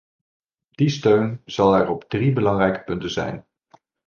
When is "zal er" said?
1.45-1.89